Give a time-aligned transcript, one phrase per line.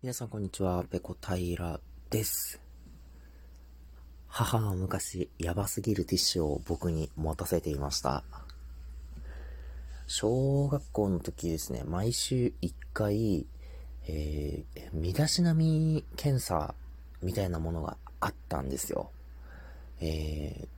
[0.00, 2.60] 皆さんこんにちは、ペコ平です。
[4.28, 8.22] 母が昔、やばすぎるティッシュを僕に持たせていました。
[10.06, 13.44] 小学校の時ですね、毎週1回、
[14.06, 16.76] えー、身だしなみ検査
[17.20, 19.10] みたいなものがあったんですよ。
[20.00, 20.68] え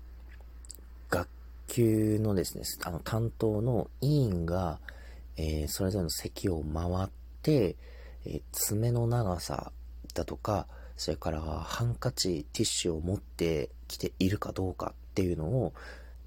[1.11, 1.29] ー、学
[1.68, 4.80] 級のですね、あの担当の委員が、
[5.37, 7.11] えー、それぞれの席を回っ
[7.43, 7.77] て、
[8.27, 9.73] え爪の長さ
[10.14, 15.72] だとか、それからハンカチ、ティッシュを持ってきているかどうかっていうのを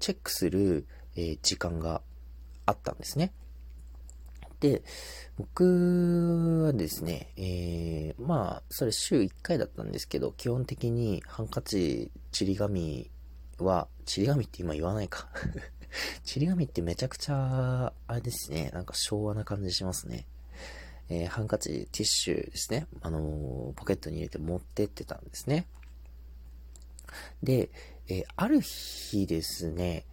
[0.00, 2.02] チェックする、え時間が
[2.66, 3.32] あったんですね。
[4.60, 4.82] で、
[5.36, 13.10] 僕はですね、えー、まあ、それ週1回だったんですけど、基本的にハンカチ、ちり紙
[13.58, 15.28] は、ちり紙って今言わないか
[16.24, 20.26] ちり紙ってめちゃくちゃ、あれですね、なんか昭和な感じしますね。
[21.08, 25.66] えー、ハンカチ、ティッシュですね、あのー、ポケットに入れて持ってってたんですね。
[27.42, 27.70] で、
[28.08, 30.06] えー、ある日ですね、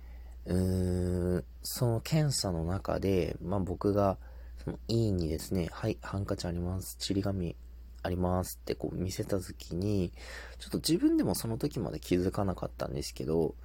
[0.46, 4.18] うーん、その検査の中で、まあ、僕が、
[4.64, 7.56] その委員にですね、はい、ハンカチあります、ちり紙
[8.04, 10.12] ありますってこう見せたときに、
[10.60, 13.56] ちょっと自分でもその時まで気づかなかったんですけど、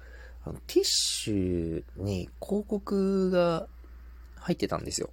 [0.43, 3.67] あのティッシュに広告が
[4.37, 5.09] 入ってたんですよ。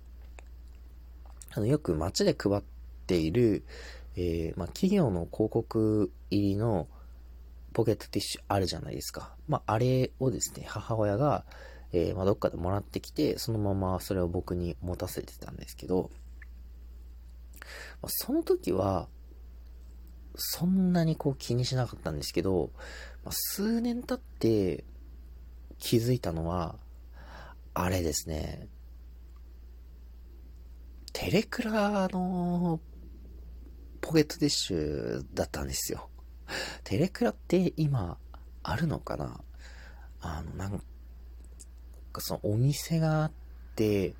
[1.54, 2.62] あの、よく街で配っ
[3.06, 3.64] ている、
[4.16, 6.88] えー、まあ、企業の広告入りの
[7.72, 9.34] ポケットティッシュあるじゃないですか。
[9.48, 11.44] まあ、あれをですね、母親が、
[11.92, 16.10] えー、まあ、どっかでもらってきて、そのままそれを僕に持たせてたんですけど、
[18.02, 19.08] まあ、その時は、
[20.36, 22.70] そんなにこう気にしなかったんですけど、
[23.24, 24.84] まあ、数年経って
[25.78, 26.76] 気づいたのは、
[27.74, 28.68] あれですね、
[31.14, 32.80] テレクラの
[34.00, 36.10] ポケットティッシュだったんですよ。
[36.82, 38.18] テレクラって今
[38.64, 39.40] あるのかな？
[40.20, 40.82] あの、なん
[42.12, 43.32] かそのお店があっ
[43.76, 44.14] て、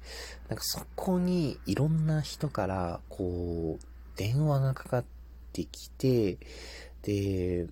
[0.49, 3.85] なんかそこにいろんな人からこう
[4.17, 5.05] 電話がかかっ
[5.53, 6.39] てきて、
[7.03, 7.67] で、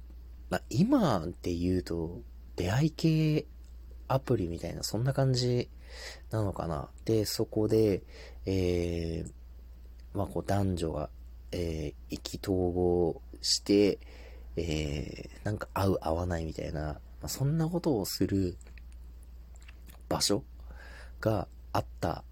[0.50, 2.20] まあ、今で言うと
[2.56, 3.46] 出会い系
[4.08, 5.70] アプリみたいなそんな感じ
[6.30, 6.88] なのかな？
[7.04, 8.02] で、そこで、
[8.46, 9.32] えー、
[10.16, 11.10] まあ、こう男女が、
[11.52, 13.98] えー、意気投合して、
[14.56, 18.56] えー、なんか合う合わないみたいな、まあ、そんなことをする
[20.08, 20.44] 場所
[21.20, 22.24] があった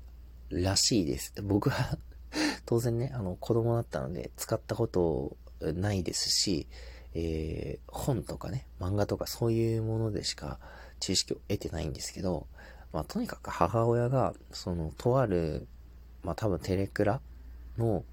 [0.50, 1.32] らしいです。
[1.43, 1.99] 僕は
[2.66, 6.69] 当然ね、あの、子供だったので使ったことないですし、
[7.15, 10.59] えー、本とかね、漫画とかそういうものでしか
[11.00, 12.47] 知識を得てないんですけど、
[12.93, 15.66] まあ、とにかく母親が、その、とある、
[16.22, 17.20] まあ、多分テレクラ
[17.78, 18.04] の、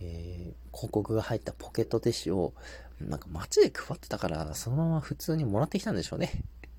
[0.00, 2.54] えー、広告が入ったポケットティッシュを、
[3.00, 6.30] なんか街で配ってたから、そのまま普通にもらってきたんでしょうね。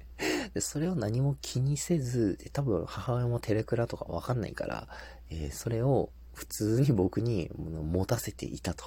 [0.53, 4.87] で、それを何も気にせず、で多分母親もテレクラとかわかんないから、
[5.29, 8.85] えー、それを普通に僕に持たせていたと。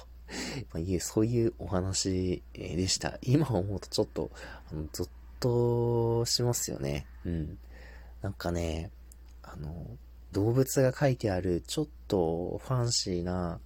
[0.71, 3.17] まあ、いえ、そういうお話でした。
[3.23, 4.31] 今思うとちょっと、
[4.71, 7.07] あの、ゾッとしますよね。
[7.25, 7.57] うん。
[8.21, 8.91] なんかね、
[9.41, 9.87] あの、
[10.31, 13.59] 動物が書いてあるちょっとファンシーな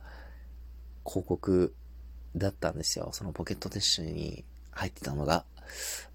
[1.06, 1.74] 広告
[2.36, 3.10] だったんですよ。
[3.12, 5.46] そのポケットティッシュに入ってたのが。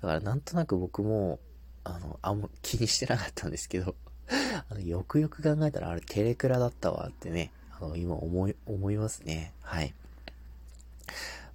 [0.03, 1.38] だからなんとなく僕も、
[1.84, 3.94] あの、あんま気にしてなかったんですけど、
[4.69, 9.53] あのよくよく考えたらあれテレクラだったわってね、あの、今思い、思いますね。
[9.60, 9.94] はい。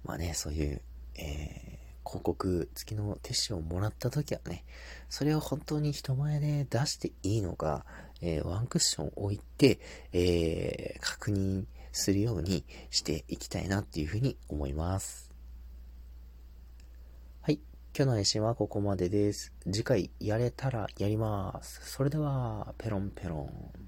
[0.04, 0.80] まあね、そういう、
[1.16, 4.64] えー、広告付きのティッシュをもらった時はね、
[5.08, 7.84] それを本当に人前で出していいのか、
[8.24, 9.78] えー、ワンクッション置いて、
[10.12, 15.30] えー、確認するようにしていきたいなっていうふうに思います。
[17.42, 17.60] はい。
[17.96, 19.52] 今日の配信はここまでです。
[19.66, 21.80] 次回やれたらやります。
[21.84, 23.83] それでは、ペロンペロン。